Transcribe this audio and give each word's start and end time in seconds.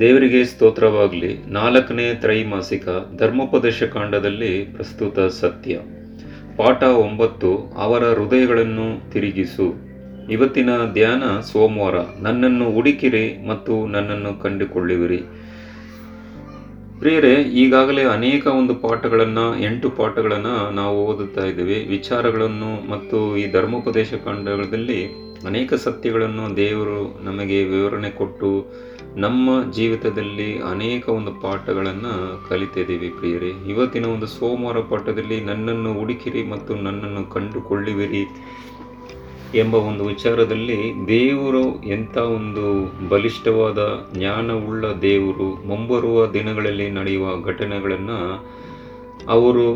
ದೇವರಿಗೆ 0.00 0.44
ಸ್ತೋತ್ರವಾಗಲಿ. 0.44 1.46
ನಾಲ್ಕನೇ 1.46 2.14
ತ್ರೈಮಾಸಿಕ 2.14 2.88
ಧರ್ಮೋಪದೇಶ 3.16 3.82
ಕಾಂಡದಲ್ಲಿ 3.82 4.64
ಪ್ರಸ್ತುತ 4.64 5.20
ಸತ್ಯ. 5.20 5.78
ಪಾಠ 6.56 6.82
ಒಂಬತ್ತು, 6.82 7.74
ಅವರ 7.78 8.04
ಹೃದಯಗಳನ್ನು 8.04 9.12
ತಿರುಗಿಸು. 9.12 9.74
ಇವತ್ತಿನ 10.30 10.70
ಧ್ಯಾನ 10.92 11.40
ಸೋಮವಾರ. 11.40 11.94
ನನ್ನನ್ನು 12.20 12.72
ಹುಡುಕಿರಿ 12.72 13.46
ಮತ್ತು 13.48 13.86
ನನ್ನನ್ನು 13.86 14.42
ಕಂಡುಕೊಳ್ಳುವಿರಿ. 14.42 15.22
ಪ್ರಿಯರೇ 17.00 17.34
ಈಗಾಗಲೇ 17.34 18.02
ಅನೇಕ 18.02 18.46
ಒಂದು 18.46 18.74
ಪಾಠಗಳನ್ನು, 18.74 19.44
ಎಂಟು 19.58 19.90
ಪಾಠಗಳನ್ನು 19.90 20.70
ನಾವು 20.70 21.06
ಓದುತ್ತಾ 21.06 21.44
ಇದ್ದೇವೆ. 21.44 21.76
ವಿಚಾರಗಳನ್ನು 21.88 22.90
ಮತ್ತು 22.90 23.36
ಈ 23.36 23.52
ಧರ್ಮೋಪದೇಶ 23.52 24.14
ಕಾಂಡಗಳಲ್ಲಿ 24.14 24.98
ಅನೇಕ 25.46 25.74
ಸತ್ಯಗಳನ್ನು 25.74 26.56
ದೇವರು 26.56 27.24
ನಮಗೆ 27.24 27.64
ವಿವರಣೆ 27.64 28.10
ಕೊಟ್ಟು 28.10 28.50
ನಮ್ಮ 29.16 29.72
ಜೀವಿತದಲ್ಲಿ 29.72 30.58
ಅನೇಕ 30.62 31.08
ಒಂದು 31.08 31.32
ಪಾಠಗಳನ್ನು 31.34 32.12
ಕಲಿತಿದ್ದೀವಿ 32.48 33.08
ಪ್ರಿಯರೇ. 33.08 33.52
ಇವತ್ತಿನ 33.68 34.06
ಒಂದು 34.06 34.26
ಸೋಮವಾರ 34.26 34.78
ಪಾಠದಲ್ಲಿ 34.78 35.40
ನನ್ನನ್ನು 35.40 35.92
ಹುಡುಕಿರಿ 35.92 36.42
ಮತ್ತು 36.42 36.74
ನನ್ನನ್ನು 36.74 37.24
ಕಂಡುಕೊಳ್ಳುವಿರಿ. 37.34 38.22
ಎಂಬ 39.54 39.74
ಒಂದು 39.74 40.04
ವಿಚಾರದಲ್ಲಿ 40.04 40.92
ದೇವರು 41.08 41.62
ಎಂಥ 41.86 42.16
ಒಂದು 42.18 42.64
ಬಲಿಷ್ಠವಾದ 43.08 43.78
ಜ್ಞಾನವುಳ್ಳ 44.14 44.86
ದೇವರು 45.02 45.66
ಮುಂಬರುವ 45.66 46.26
ದಿನಗಳಲ್ಲಿ 46.26 46.90
ನಡೆಯುವ 46.90 47.40
ಘಟನೆಗಳನ್ನು 47.40 48.44
ಅವರು 49.28 49.74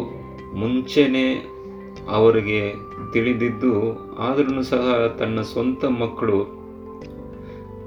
ಮುಂಚೆನೇ 0.55 1.35
ಅವರಿಗೆ 2.09 2.75
ತಿಳಿದಿದ್ದು 3.13 3.73
ಆದ್ರೂ 4.19 4.63
ಸಹ 4.63 5.07
ತನ್ನ 5.19 5.41
ಸ್ವಂತ 5.43 5.85
ಮಕ್ಕಳು 5.85 6.65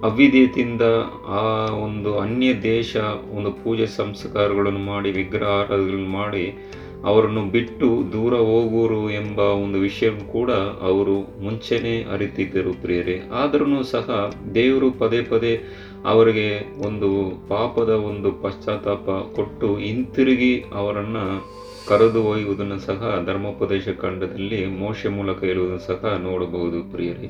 ಅವಿದ್ಯತೆಯಿಂದ 0.01 0.81
ಆ 1.27 1.71
ಒಂದು 1.71 2.17
ಅನ್ಯ 2.19 2.61
ದೇಶ 2.61 2.97
ಒಂದು 3.35 3.51
ಪೂಜೆ 3.51 3.85
ಸಂಸ್ಕಾರಗಳನ್ನು 3.85 4.79
ಮಾಡಿ 4.79 5.11
ವಿಗ್ರಹ 5.11 5.71
ಮಾಡಿ 6.11 6.57
ಅವರನ್ನು 7.05 7.45
ಬಿಟ್ಟು 7.45 8.03
ದೂರ 8.13 8.33
ಹೋಗುವರು 8.33 9.09
ಎಂಬ 9.11 9.39
ಒಂದು 9.39 9.79
ವಿಷಯ 9.79 10.09
ಕೂಡ 10.09 10.51
ಅವರು 10.81 11.43
ಮುಂಚೆನೇ 11.43 12.03
ಅರಿತಿದ್ದರು 12.03 12.81
ಪ್ರಿಯರೇ. 12.81 13.21
ಆದರೂ 13.33 13.83
ಸಹ 13.83 14.33
ದೇವರು 14.55 14.91
ಪದೇ 14.91 15.21
ಪದೇ 15.21 15.61
ಅವರಿಗೆ 16.05 16.77
ಒಂದು 16.85 17.29
ಪಾಪದ 17.47 17.89
ಒಂದು 17.89 18.31
ಪಶ್ಚಾತ್ತಾಪ 18.31 19.09
ಕೊಟ್ಟು 19.35 19.75
ಹಿಂತಿರುಗಿ 19.75 20.63
ಅವರನ್ನು 20.73 21.57
ಕರೆದು 21.87 22.23
ಒಯ್ಯುವುದನ್ನು 22.23 22.79
ಸಹ 22.79 23.23
ಧರ್ಮೋಪದೇಶ 23.25 23.89
ಖಂಡದಲ್ಲಿ 23.89 24.65
ಮೋಶ 24.65 25.05
ಮೂಲಕ 25.05 25.43
ಇರುವುದನ್ನು 25.43 25.87
ಸಹ 25.87 26.19
ನೋಡಬಹುದು 26.23 26.91
ಪ್ರಿಯರೇ. 26.91 27.29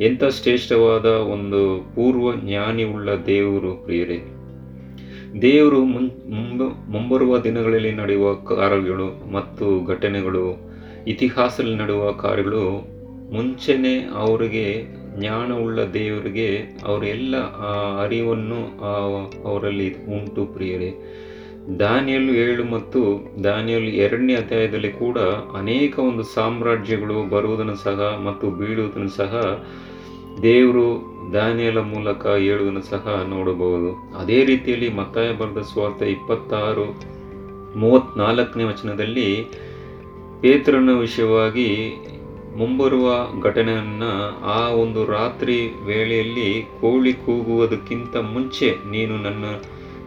ಎಂಥ 0.00 0.24
ಶ್ರೇಷ್ಠವಾದ 0.24 1.04
ಒಂದು 1.04 1.78
ಪೂರ್ವ 1.94 2.40
ಜ್ಞಾನಿ 2.40 2.84
ಉಳ್ಳ 2.84 3.14
ದೇವರು 3.14 3.84
ಪ್ರಿಯರೇ. 3.84 4.43
ದೇವರು 5.42 5.84
ಮುಂ 5.84 6.10
ಮುಂಬ, 6.28 6.62
ಮುಂಬರುವ 6.88 7.38
ದಿನಗಳಲ್ಲಿ 7.38 7.92
ನಡೆಯುವ 7.92 8.34
ಕಾರ್ಯಗಳು 8.34 9.32
ಮತ್ತು 9.32 9.84
ಘಟನೆಗಳು, 9.84 10.58
ಇತಿಹಾಸದಲ್ಲಿ 11.06 11.74
ನಡೆಯುವ 11.74 12.12
ಕಾರ್ಯಗಳು, 12.12 12.70
ಮುಂಚೆನೇ 13.32 13.98
ಅವರಿಗೆ 13.98 14.82
ಜ್ಞಾನವುಳ್ಳ 15.18 15.80
ದೇವರಿಗೆ 15.80 16.58
ಅವರೆಲ್ಲ 16.84 17.34
ಆ 17.36 18.02
ಅರಿವನ್ನು 18.04 18.60
ಅವರಲ್ಲಿ 19.44 19.94
ಉಂಟು 19.94 20.46
ಪ್ರಿಯರೇ. 20.46 20.94
ದಾನಿಯಲ್ 21.78 22.30
ಏಳು 22.36 22.64
ಮತ್ತು 22.64 23.00
ದಾನಿಯಲ್ 23.44 23.84
ಎರಡನೇ 23.84 24.34
ಅಧ್ಯಾಯದಲ್ಲಿ 24.34 24.92
ಕೂಡ 24.92 25.18
ಅನೇಕ 25.56 25.98
ಒಂದು 25.98 26.22
ಸಾಮ್ರಾಜ್ಯಗಳು 26.22 27.28
ಬರುವುದನ್ನು 27.28 27.74
ಸಹ 27.74 28.20
ಮತ್ತು 28.24 28.50
ಬೀಳುವುದನ್ನು 28.50 29.08
ಸಹ 29.08 29.64
ದೇವರು 30.42 31.14
ದಾನಿಯಲ 31.32 31.78
ಮೂಲಕ 31.78 32.26
ಹೇಳುವುದನ್ನು 32.26 32.82
ಸಹ 32.82 33.24
ನೋಡಬಹುದು. 33.28 34.18
ಅದೇ 34.18 34.44
ರೀತಿಯಲ್ಲಿ 34.44 34.88
ಮತ್ತಾಯ 34.94 35.32
ಬರೆದ 35.32 35.58
ಸ್ವಾರ್ಥ 35.58 36.02
ಇಪ್ಪತ್ತಾರು, 36.02 36.86
ಮೂವತ್ನಾಲ್ಕನೇ 37.78 38.64
ವಚನದಲ್ಲಿ 38.64 39.46
ಪೇತ್ರನ 40.40 40.90
ವಿಷಯವಾಗಿ 40.98 41.96
ಮುಂಬರುವ 42.56 43.28
ಘಟನೆಯನ್ನು 43.42 44.40
ಆ 44.44 44.68
ಒಂದು 44.68 45.04
ರಾತ್ರಿ 45.04 45.68
ವೇಳೆಯಲ್ಲಿ 45.84 46.66
ಕೋಳಿ 46.80 47.12
ಕೂಗುವುದಕ್ಕಿಂತ 47.12 48.16
ಮುಂಚೆ 48.16 48.76
ನೀನು 48.90 49.16
ನನ್ನ 49.16 49.44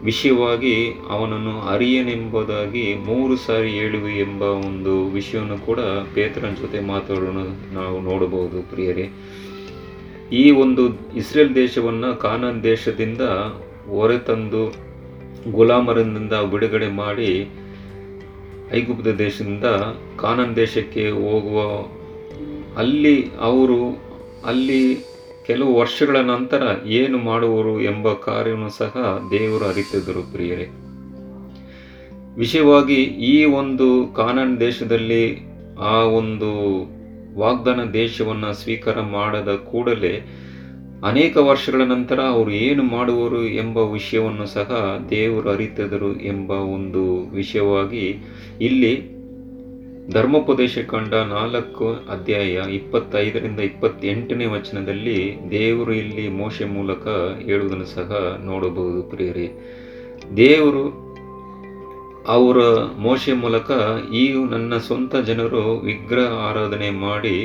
ವಿಷಯವಾಗಿ 0.02 0.90
ಅವನನ್ನು 1.10 1.60
ಅರಿಯನೆಂಬುದಾಗಿ 1.60 2.94
ಮೂರು 2.94 3.36
ಸಾರಿ 3.36 3.70
ಹೇಳುವೆ 3.70 4.12
ಎಂಬ 4.12 4.42
ಒಂದು 4.42 5.06
ವಿಷಯವನ್ನು 5.06 5.66
ಕೂಡ 5.66 5.80
ಪೇತ್ರನ 6.14 6.50
ಜೊತೆ 6.60 6.80
ಮಾತಾಡೋಣ 6.80 7.36
ನಾವು 7.72 8.00
ನೋಡಬಹುದು 8.00 8.70
ಪ್ರಿಯರೇ. 8.70 9.10
ಈ 10.32 10.50
ಒಂದು 10.50 11.12
ಇಸ್ರೇಲ್ 11.16 11.54
ದೇಶವನ್ನು 11.54 12.16
ಕಾನಾನ್ 12.16 12.62
ದೇಶದಿಂದ 12.62 13.20
ಹೊರತಂದು 13.90 14.74
ಗುಲಾಮರಿಂದ 15.52 16.32
ಬಿಡುಗಡೆ 16.32 16.88
ಮಾಡಿ 16.88 17.50
ಐಗುಪ್ತ 18.72 19.08
ದೇಶದಿಂದ 19.08 19.64
ಕಾನಾನ್ 20.16 20.56
ದೇಶಕ್ಕೆ 20.56 21.10
ಹೋಗುವ. 21.10 21.60
ಅಲ್ಲಿ 22.78 23.30
ಅವರು, 23.40 24.02
ಅಲ್ಲಿ 24.44 25.04
ಕೆಲವು 25.46 25.78
ವರ್ಷಗಳ 25.78 26.16
ನಂತರ 26.16 26.62
ಏನು 26.86 27.18
ಮಾಡುವರು 27.18 27.80
ಎಂಬ 27.80 28.12
ಕಾರ್ಯವನ್ನು 28.12 28.70
ಸಹ 28.70 29.22
ದೇವರು 29.30 29.64
ಅರಿತಿದ್ದರು 29.64 30.32
ಪ್ರಿಯರೇ. 30.32 30.68
ವಿಷಯವಾಗಿ 32.36 33.02
ಈ 33.02 33.44
ಒಂದು 33.44 34.14
ಕಾನಾನ್ 34.16 34.60
ದೇಶದಲ್ಲಿ 34.60 35.40
ಆ 35.80 35.96
ಒಂದು 35.96 36.50
ವಾಗ್ದಾನ 37.38 37.90
ದೇಶವನ್ನು 37.92 38.52
ಸ್ವೀಕಾರ 38.52 39.00
ಮಾಡದ 39.00 39.54
ಕೂಡಲೇ 39.54 40.22
ಅನೇಕ 41.04 41.36
ವರ್ಷಗಳ 41.36 41.80
ನಂತರ 41.82 42.20
ಅವರು 42.20 42.50
ಏನು 42.50 42.82
ಮಾಡುವರು 42.82 43.46
ಎಂಬ 43.46 43.78
ವಿಷಯವನ್ನು 43.78 44.46
ಸಹ 44.46 44.98
ದೇವರು 45.10 45.50
ಅರಿತದರು 45.50 46.20
ಎಂಬ 46.20 46.50
ಒಂದು 46.50 47.30
ವಿಷಯವಾಗಿ 47.30 48.16
ಇಲ್ಲಿ 48.60 49.18
ಧರ್ಮೋಪದೇಶ 50.10 50.78
ಕಂಡ 50.78 51.14
ನಾಲ್ಕು 51.14 51.88
ಅಧ್ಯಾಯ 51.88 52.60
ಇಪ್ಪತ್ತೈದರಿಂದ 52.74 53.60
ಇಪ್ಪತ್ತೆಂಟನೇ 53.60 54.46
ವಚನದಲ್ಲಿ 54.46 55.36
ದೇವರು 55.50 55.92
ಇಲ್ಲಿ 55.92 56.28
ಮೋಶೆ 56.28 56.64
ಮೂಲಕ 56.64 57.06
ಹೇಳುವುದನ್ನು 57.42 57.84
ಸಹ 57.84 58.40
ನೋಡಬಹುದು 58.44 59.02
ಪ್ರಿಯರೇ. 59.02 59.50
ದೇವರು 60.36 61.07
ಅವರ 62.28 62.58
ಮೋಶೆ 62.98 63.32
ಮೂಲಕ 63.34 63.70
ಈ 64.12 64.22
ನನ್ನ 64.50 64.78
ಸ್ವಂತ 64.78 65.16
ಜನರು 65.22 65.62
ವಿಗ್ರಹ 65.80 66.32
ಆರಾಧನೆ 66.48 66.88
ಮಾಡಿ 67.02 67.36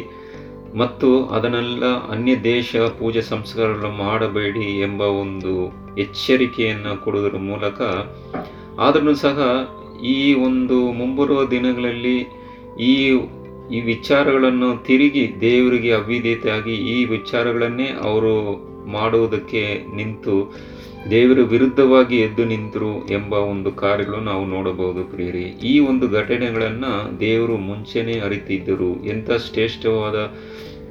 ಮತ್ತು 0.76 1.10
ಅದನ್ನೆಲ್ಲ 1.28 1.86
ಅನ್ಯ 2.10 2.34
ದೇಶ 2.44 2.76
ಪೂಜೆ 3.00 3.22
ಸಂಸ್ಕಾರಗಳನ್ನು 3.22 3.92
ಮಾಡಬೇಡಿ 4.04 4.68
ಎಂಬ 4.80 5.02
ಒಂದು 5.20 5.54
ಎಚ್ಚರಿಕೆಯನ್ನು 5.98 6.94
ಕೊಡುವುದರ 7.04 7.40
ಮೂಲಕ 7.44 7.80
ಆದರೂ 8.78 9.14
ಸಹ 9.18 9.40
ಈ 10.14 10.20
ಒಂದು 10.44 10.78
ಮುಂಬರುವ 10.92 11.42
ದಿನಗಳಲ್ಲಿ 11.48 12.18
ಈ 12.84 12.94
ಈ 13.70 13.80
ವಿಚಾರಗಳನ್ನು 13.86 14.70
ತಿರುಗಿ 14.84 15.26
ದೇವರಿಗೆ 15.42 15.92
ಅವಿಧೇಯತೆಯಾಗಿ 15.94 16.76
ಈ 16.90 16.98
ವಿಚಾರಗಳನ್ನೇ 17.08 17.90
ಅವರು 18.02 18.34
ಮಾಡುವುದಕ್ಕೆ 18.92 19.64
ನಿಂತು 19.96 20.36
ದೇವರ 21.10 21.42
ವಿರುದ್ಧವಾಗಿ 21.42 22.18
ಎದ್ದು 22.18 22.46
ನಿಂತರು 22.46 23.08
ಎಂಬ 23.10 23.34
ಒಂದು 23.34 23.72
ಕಾರ್ಯಗಳು 23.72 24.18
ನಾವು 24.18 24.46
ನೋಡಬಹುದು 24.46 25.04
ಪ್ರಿಯರಿ. 25.04 25.44
ಈ 25.44 25.80
ಒಂದು 25.80 26.10
ಘಟನೆಗಳನ್ನು 26.10 27.20
ದೇವರು 27.20 27.58
ಮುಂಚೆನೇ 27.58 28.20
ಅರಿತಿದ್ದರು. 28.20 29.06
ಎಂಥ 29.06 29.32
ಶ್ರೇಷ್ಠವಾದ, 29.32 30.34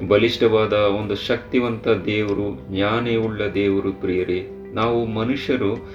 ಬಲಿಷ್ಠವಾದ 0.07 0.73
ಒಂದು 0.73 1.15
ಶಕ್ತಿವಂತ 1.15 1.87
ದೇವರು 1.87 2.75
ಜ್ಞಾನವುಳ್ಳ 2.75 3.41
ದೇವರು 3.53 3.93
ಪ್ರಿಯರೇ. 3.93 4.71
ನಾವು 4.73 5.05
ಮನುಷ್ಯರು 5.05 5.89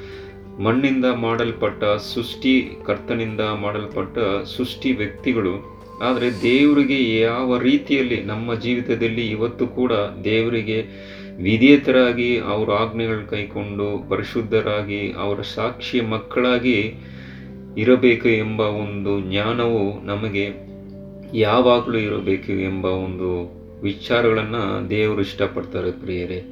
ಮಣ್ಣಿಂದ 0.62 1.04
ಮಾಡಲ್ಪಟ್ಟ, 1.04 1.84
ಸೃಷ್ಟಿ 1.84 2.70
ಕರ್ತನಿಂದ 2.86 3.40
ಮಾಡಲ್ಪಟ್ಟ 3.40 4.18
ಸೃಷ್ಟಿ 4.44 4.92
ವ್ಯಕ್ತಿಗಳು. 4.92 5.78
ಆದರೆ 6.02 6.42
ದೇವರಿಗೆ 6.42 7.20
ಯಾವ 7.20 7.58
ರೀತಿಯಲ್ಲಿ 7.58 8.22
ನಮ್ಮ 8.22 8.54
ಜೀವಿತದಲ್ಲಿ 8.54 9.26
ಇವತ್ತು 9.26 9.66
ಕೂಡ 9.66 9.92
ದೇವರಿಗೆ 10.24 10.86
ವಿಧೇಯತರಾಗಿ 11.42 12.38
ಅವರ 12.38 12.70
ಆಜ್ಞೆಗಳು 12.70 13.30
ಕೈಕೊಂಡು 13.30 14.08
ಪರಿಶುದ್ಧರಾಗಿ 14.10 15.12
ಅವರ 15.12 15.40
ಸಾಕ್ಷಿ 15.40 16.00
ಮಕ್ಕಳಾಗಿ 16.00 16.94
ಇರಬೇಕು 17.76 18.28
ಎಂಬ 18.28 18.60
ಒಂದು 18.60 19.20
ಜ್ಞಾನವು 19.20 20.06
ನಮಗೆ 20.06 20.44
ಯಾವಾಗಲೂ 21.34 21.98
ಇರಬೇಕು 21.98 22.52
ಎಂಬ 22.52 22.84
ಒಂದು 22.84 23.58
ವಿಚಾರಗಳನ್ನು 23.82 24.90
ದೇವರು 24.90 25.20
ಇಷ್ಟಪಡ್ತಾರೆ 25.20 25.90
ಪ್ರಿಯರೇ. 25.90 26.44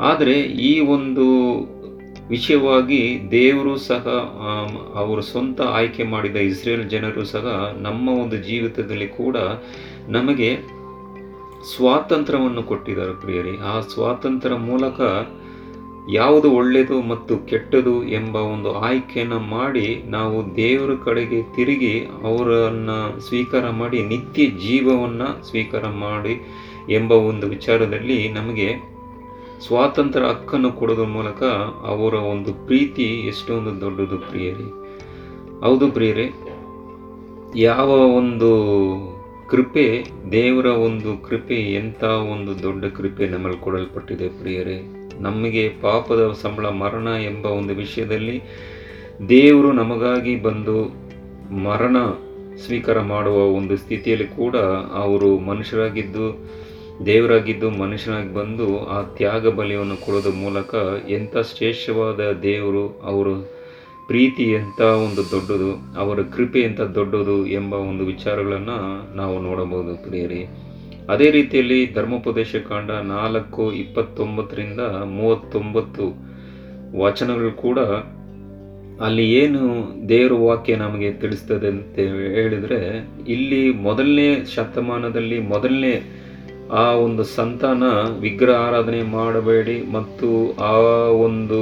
ಆದರೆ 0.00 0.40
ಈ 0.40 0.80
ಒಂದು 0.80 1.26
ವಿಷಯವಾಗಿ 2.28 3.18
ದೇವರು 3.30 3.76
ಸಹ 3.76 4.08
ಅವರು 4.94 5.22
ಸ್ವಂತ 5.22 5.60
ಆಯ್ಕೆ 5.60 6.02
ಮಾಡಿದ 6.02 6.36
ಇಸ್ರೇಲ್ 6.36 6.90
ಜನರು 6.90 7.24
ಸಹ 7.24 7.74
ನಮ್ಮ 7.78 8.08
ಒಂದು 8.08 8.36
ಜೀವಿತದಲ್ಲಿ 8.36 9.08
ಕೂಡ 9.08 9.36
ನಮಗೆ 10.08 10.56
ಸ್ವಾತಂತ್ರ್ಯವನ್ನು 11.70 12.62
ಕೊಟ್ಟಿದ್ದಾರೆ 12.62 13.14
ಪ್ರಿಯರಿ. 13.22 13.54
ಆ 13.70 13.74
ಸ್ವಾತಂತ್ರ್ಯ 13.92 14.56
ಮೂಲಕ 14.70 15.00
ಯಾವುದು 16.12 16.48
ಒಳ್ಳೆಯದು 16.50 16.96
ಮತ್ತು 17.02 17.34
ಕೆಟ್ಟದು 17.50 17.94
ಎಂಬ 18.08 18.36
ಒಂದು 18.54 18.70
ಆಯ್ಕೆಯನ್ನು 18.88 19.38
ಮಾಡಿ 19.54 19.86
ನಾವು 20.08 20.36
ದೇವರ 20.56 20.92
ಕಡೆಗೆ 21.04 21.40
ತಿರುಗಿ 21.56 21.94
ಅವರನ್ನು 22.22 22.98
ಸ್ವೀಕಾರ 23.28 23.64
ಮಾಡಿ, 23.80 24.00
ನಿತ್ಯ 24.12 24.46
ಜೀವವನ್ನು 24.66 25.28
ಸ್ವೀಕಾರ 25.48 25.86
ಮಾಡಿ 26.04 26.34
ಎಂಬ 26.94 27.12
ಒಂದು 27.30 27.46
ವಿಚಾರದಲ್ಲಿ 27.46 28.18
ನಮಗೆ 28.28 28.68
ಸ್ವಾತಂತ್ರ್ಯ 29.66 30.28
ಹಕ್ಕನ್ನು 30.28 30.70
ಕೊಡೋದ್ರ 30.72 31.06
ಮೂಲಕ 31.16 31.42
ಅವರ 31.92 32.14
ಒಂದು 32.32 32.50
ಪ್ರೀತಿ 32.66 33.06
ಎಷ್ಟೊಂದು 33.30 33.72
ದೊಡ್ಡದು 33.80 34.18
ಪ್ರಿಯರಿ. 34.30 34.68
ಹೌದು 35.64 35.86
ಪ್ರಿಯರೇ, 35.88 36.26
ಯಾವ 37.68 37.90
ಒಂದು 38.20 38.50
ಕೃಪೆ, 39.48 40.04
ದೇವರ 40.32 40.66
ಒಂದು 40.66 41.18
ಕೃಪೆ, 41.18 41.54
ಎಂಥ 41.54 42.04
ಒಂದು 42.04 42.62
ದೊಡ್ಡ 42.62 42.84
ಕೃಪೆ 42.84 43.28
ನಮ್ಮಲ್ಲಿ 43.28 43.60
ಕೊಡಲ್ಪಟ್ಟಿದೆ 43.60 44.28
ಪ್ರಿಯರೇ. 44.28 44.82
ನಮಗೆ 45.20 45.68
ಪಾಪದ 45.68 46.32
ಸಂಬಳ 46.32 46.66
ಮರಣ 46.66 47.08
ಎಂಬ 47.22 47.46
ಒಂದು 47.46 47.74
ವಿಷಯದಲ್ಲಿ 47.74 48.42
ದೇವರು 49.28 49.72
ನಮಗಾಗಿ 49.72 50.36
ಬಂದು 50.36 50.84
ಮರಣ 51.54 51.96
ಸ್ವೀಕಾರ 52.66 53.00
ಮಾಡುವ 53.00 53.36
ಒಂದು 53.36 53.76
ಸ್ಥಿತಿಯಲ್ಲಿ 53.76 54.26
ಕೂಡ 54.28 54.56
ಅವರು 54.94 55.38
ಮನುಷ್ಯರಾಗಿದ್ದು, 55.38 56.44
ದೇವರಾಗಿದ್ದು, 57.06 57.70
ಮನುಷ್ಯನಾಗಿ 57.70 58.34
ಬಂದು 58.34 58.86
ಆ 58.86 59.02
ತ್ಯಾಗ 59.02 59.48
ಬಲಿಯನ್ನು 59.48 60.04
ಕೊಡೋದ್ರ 60.04 60.30
ಮೂಲಕ 60.30 60.74
ಎಂಥ 61.08 61.36
ಶ್ರೇಷ್ಠವಾದ 61.36 62.32
ದೇವರು 62.32 62.88
ಅವರು 62.88 63.55
ಪ್ರೀತಿ 64.08 64.44
ಎಂಥ 64.50 64.80
ಒಂದು 64.80 65.22
ದೊಡ್ಡದು, 65.30 65.70
ಅವರ 65.98 66.18
ಕೃಪೆ 66.34 66.60
ಎಂಥ 66.60 66.80
ದೊಡ್ಡದು 66.80 67.46
ಎಂಬ 67.46 67.74
ಒಂದು 67.74 68.04
ವಿಚಾರಗಳನ್ನು 68.04 68.78
ನಾವು 69.16 69.36
ನೋಡಬಹುದು 69.42 69.94
ಪ್ರಿಯರಿ. 70.04 70.42
ಅದೇ 71.08 71.30
ರೀತಿಯಲ್ಲಿ 71.30 71.94
ಧರ್ಮೋಪದೇಶ 71.94 72.56
ಕಾಂಡ 72.68 72.90
ನಾಲ್ಕು, 72.90 73.72
ಇಪ್ಪತ್ತೊಂಬತ್ತರಿಂದ 73.72 74.80
ಮೂವತ್ತೊಂಬತ್ತು 75.18 76.06
ವಚನಗಳು 76.98 77.52
ಕೂಡ 77.52 77.78
ಅಲ್ಲಿ 79.06 79.24
ಏನು 79.32 79.62
ದೇವರ 80.08 80.32
ವಾಕ್ಯ 80.32 80.76
ನಮಗೆ 80.76 81.12
ತಿಳಿಸ್ತದೆ 81.12 81.68
ಅಂತ 81.68 81.98
ಹೇಳಿದರೆ, 82.36 82.80
ಇಲ್ಲಿ 83.28 83.70
ಮೊದಲನೇ 83.70 84.28
ಶತಮಾನದಲ್ಲಿ 84.54 85.38
ಮೊದಲನೇ 85.40 85.94
ಆ 86.72 86.84
ಒಂದು 86.92 87.24
ಸಂತಾನ 87.24 87.82
ವಿಗ್ರಹ 88.20 88.54
ಆರಾಧನೆ 88.54 89.02
ಮಾಡಬೇಡಿ 89.02 89.76
ಮತ್ತು 89.92 90.28
ಆ 90.68 90.72
ಒಂದು 91.28 91.60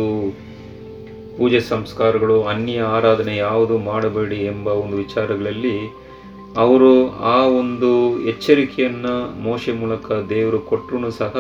ಪೂಜೆ 1.39 1.61
ಸಂಸ್ಕಾರಗಳು, 1.61 2.37
ಅನ್ಯ 2.43 2.81
ಆರಾಧನೆ 2.97 3.37
ಯಾವುದು 3.37 3.79
ಮಾಡಬೇಡಿ 3.91 4.41
ಎಂಬ 4.45 4.67
ಒಂದು 4.83 4.97
ವಿಚಾರಗಳಲ್ಲಿ 4.97 5.77
ಅವರು 6.57 6.91
ಆ 7.33 7.39
ಒಂದು 7.61 7.91
ಎಚ್ಚರಿಕೆಯನ್ನು 8.29 9.15
ಮೋಶೆ 9.43 9.73
ಮೂಲಕ 9.73 10.07
ದೇವರು 10.29 10.59
ಕೊಟ್ಟರು 10.59 11.11
ಸಹ 11.11 11.33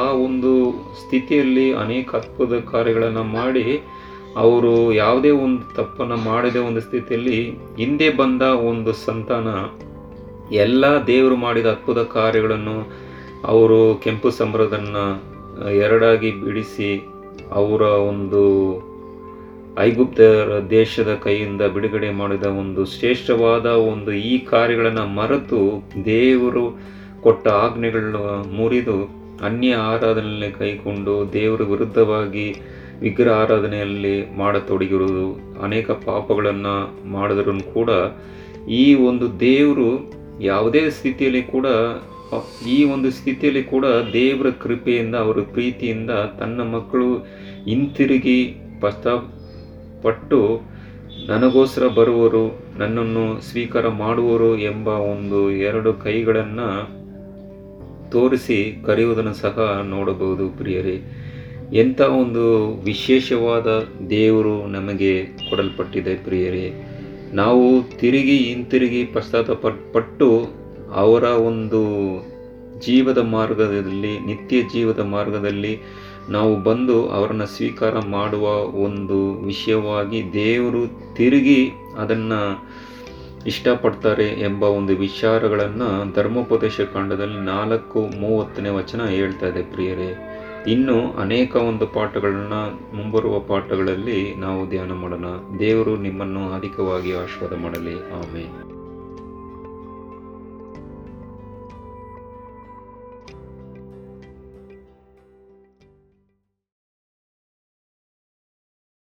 ಆ 0.00 0.04
ಒಂದು 0.26 0.52
ಸ್ಥಿತಿಯಲ್ಲಿ 1.00 1.66
ಅನೇಕ 1.74 2.14
ಅದ್ಭುತ 2.14 2.52
ಕಾರ್ಯಗಳನ್ನು 2.70 3.24
ಮಾಡಿ 3.38 3.64
ಅವರು 4.36 4.72
ಯಾವುದೇ 4.92 5.30
ಒಂದು 5.44 5.74
ತಪ್ಪನ್ನು 5.74 6.16
ಮಾಡದೆ 6.30 6.58
ಒಂದು 6.58 6.80
ಸ್ಥಿತಿಯಲ್ಲಿ 6.80 7.36
ಹಿಂದೆ 7.76 8.08
ಬಂದ 8.10 8.42
ಒಂದು 8.70 8.92
ಸಂತಾನ, 9.06 9.48
ಎಲ್ಲ 10.54 10.84
ದೇವರು 11.06 11.36
ಮಾಡಿದ 11.36 11.66
ಅದ್ಭುತ 11.66 11.98
ಕಾರ್ಯಗಳನ್ನು 11.98 12.76
ಅವರು 13.44 13.78
ಕೆಂಪು 13.94 14.30
ಸಂಬ್ರದನ್ನು 14.30 15.04
ಎರಡಾಗಿ 15.84 16.30
ಬಿಡಿಸಿ 16.40 16.90
ಅವರ 17.52 17.82
ಒಂದು 18.10 18.42
ಐಗುಪ್ತರ 19.82 20.60
ದೇಶದ 20.70 21.20
ಕೈಯಿಂದ 21.22 21.62
ಬಿಡುಗಡೆ 21.62 22.10
ಮಾಡಿದ 22.10 22.42
ಒಂದು 22.42 22.84
ಶ್ರೇಷ್ಠವಾದ 22.84 23.66
ಒಂದು 23.66 24.12
ಈ 24.12 24.38
ಕಾರ್ಯಗಳನ್ನು 24.38 25.06
ಮರೆತು 25.14 25.60
ದೇವರು 26.04 26.64
ಕೊಟ್ಟ 27.22 27.48
ಆಜ್ಞೆಗಳನ್ನು 27.48 28.54
ಮುರಿದು 28.56 28.96
ಅನ್ಯ 29.44 29.74
ಆರಾಧನೆಯಲ್ಲಿ 29.74 30.50
ಕೈಕೊಂಡು 30.52 31.32
ದೇವರ 31.32 31.62
ವಿರುದ್ಧವಾಗಿ 31.62 32.46
ವಿಗ್ರಹ 33.00 33.32
ಆರಾಧನೆಯಲ್ಲಿ 33.32 34.36
ಮಾಡತೊಡಗಿರುವುದು, 34.36 35.26
ಅನೇಕ 35.62 35.90
ಪಾಪಗಳನ್ನು 35.90 36.74
ಮಾಡಿದ್ರೂ 37.12 37.60
ಕೂಡ 37.74 37.90
ಈ 38.68 38.94
ಒಂದು 38.94 39.40
ದೇವರು 39.40 39.88
ಯಾವುದೇ 40.40 40.90
ಸ್ಥಿತಿಯಲ್ಲಿ 40.90 41.42
ಕೂಡ, 41.42 41.66
ಈ 42.66 42.84
ಒಂದು 42.84 43.10
ಸ್ಥಿತಿಯಲ್ಲಿ 43.10 43.62
ಕೂಡ 43.62 43.86
ದೇವರ 44.12 44.50
ಕೃಪೆಯಿಂದ, 44.50 45.14
ಅವರ 45.14 45.40
ಪ್ರೀತಿಯಿಂದ 45.52 46.10
ತನ್ನ 46.10 46.62
ಮಕ್ಕಳು 46.76 47.08
ಹಿಂತಿರುಗಿ 47.64 48.38
ಪಶ್ಚಾಪಟ್ಟು 50.04 50.60
ನನಗೋಸ್ಕರ 51.26 51.86
ಬರುವರು, 51.86 52.58
ನನ್ನನ್ನು 52.78 53.40
ಸ್ವೀಕಾರ 53.40 53.88
ಮಾಡುವರು 53.88 54.58
ಎಂಬ 54.58 54.88
ಒಂದು 54.88 55.50
ಎರಡು 55.50 55.92
ಕೈಗಳನ್ನು 55.92 56.68
ತೋರಿಸಿ 58.10 58.82
ಕರೆಯುವುದನ್ನು 58.86 59.34
ಸಹ 59.34 59.80
ನೋಡಬಹುದು 59.84 60.48
ಪ್ರಿಯರೇ. 60.48 61.00
ಎಂಥ 61.72 62.00
ಒಂದು 62.00 62.74
ವಿಶೇಷವಾದ 62.84 63.66
ದೇವರು 64.10 64.66
ನಮಗೆ 64.66 65.24
ಕೊಡಲ್ಪಟ್ಟಿದೆ 65.24 66.14
ಪ್ರಿಯರೇ. 66.14 66.72
ನಾವು 67.32 67.82
ತಿರುಗಿ 67.98 68.36
ಹಿಂತಿರುಗಿ 68.36 69.04
ಪಶ್ಚಾತ್ತಾಪ 69.04 69.66
ಪಟ್ಟು 69.92 70.46
ಅವರ 70.94 71.22
ಒಂದು 71.22 71.82
ಜೀವದ 72.80 73.18
ಮಾರ್ಗದಲ್ಲಿ, 73.18 74.26
ನಿತ್ಯ 74.26 74.62
ಜೀವದ 74.62 75.00
ಮಾರ್ಗದಲ್ಲಿ 75.00 75.80
ನಾವು 76.28 76.62
ಬಂದು 76.62 77.08
ಅವರನ್ನು 77.08 77.46
ಸ್ವೀಕಾರ 77.46 77.98
ಮಾಡುವ 77.98 78.48
ಒಂದು 78.84 79.34
ವಿಷಯವಾಗಿ 79.34 80.32
ದೇವರು 80.32 81.14
ತಿರುಗಿ 81.14 81.72
ಅದನ್ನು 81.98 82.64
ಇಷ್ಟಪಡ್ತಾರೆ 83.46 84.24
ಎಂಬ 84.24 84.62
ಒಂದು 84.62 84.96
ವಿಚಾರಗಳನ್ನು 84.96 86.14
ಧರ್ಮೋಪದೇಶ 86.14 86.80
ಕಾಂಡದಲ್ಲಿ 86.80 87.40
ನಾಲ್ಕು 87.40 88.20
ಮೂವತ್ತನೇ 88.20 88.68
ವಚನ 88.68 89.04
ಹೇಳ್ತಾ 89.04 89.46
ಇದೆ 89.46 89.62
ಪ್ರಿಯರೇ. 89.62 90.40
ಇನ್ನು 90.66 91.12
ಅನೇಕ 91.12 91.56
ಒಂದು 91.56 91.86
ಪಾಠಗಳನ್ನ 91.86 92.52
ಮುಂಬರುವ 92.96 93.38
ಪಾಠಗಳಲ್ಲಿ 93.38 94.34
ನಾವು 94.34 94.68
ಧ್ಯಾನ 94.68 94.92
ಮಾಡೋಣ. 94.92 95.24
ದೇವರು 95.58 95.96
ನಿಮ್ಮನ್ನು 95.96 96.52
ಅಧಿಕವಾಗಿ 96.52 97.12
ಆಶೀರ್ವಾದ 97.12 97.60
ಮಾಡಲಿ. 97.60 97.94
ಆಮೇಲೆ 97.94 98.73